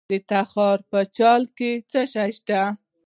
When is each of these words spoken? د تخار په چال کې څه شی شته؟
د 0.09 0.11
تخار 0.29 0.79
په 0.89 0.99
چال 1.17 1.41
کې 1.57 1.71
څه 1.91 2.01
شی 2.11 2.31
شته؟ 2.37 2.61